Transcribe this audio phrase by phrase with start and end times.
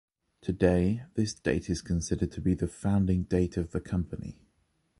[0.41, 4.39] Today, this date is considered to be the founding date of the company.